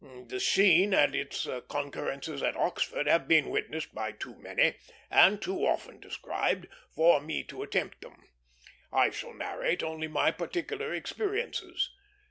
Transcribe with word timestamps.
The 0.29 0.39
scene 0.39 0.95
and 0.95 1.13
its 1.15 1.47
concurrences 1.69 2.41
at 2.41 2.57
Oxford 2.57 3.05
have 3.05 3.27
been 3.27 3.51
witnessed 3.51 3.93
by 3.93 4.11
too 4.11 4.33
many, 4.39 4.73
and 5.11 5.39
too 5.39 5.63
often 5.63 5.99
described, 5.99 6.65
for 6.89 7.21
me 7.21 7.43
to 7.43 7.61
attempt 7.61 8.01
them. 8.01 8.27
I 8.91 9.11
shall 9.11 9.35
narrate 9.35 9.83
only 9.83 10.07
my 10.07 10.31
particular 10.31 10.91
experiences. 10.91 11.91